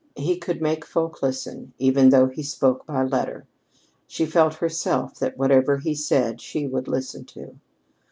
He 0.17 0.35
could 0.39 0.63
make 0.63 0.83
folk 0.83 1.21
listen, 1.21 1.73
even 1.77 2.09
though 2.09 2.25
he 2.25 2.41
spoke 2.41 2.87
by 2.87 3.03
letter. 3.03 3.45
She 4.07 4.25
felt, 4.25 4.55
herself, 4.55 5.19
that 5.19 5.37
whatever 5.37 5.77
he 5.77 5.93
said, 5.93 6.41
she 6.41 6.65
would 6.65 6.87
listen 6.87 7.23
to. 7.25 7.59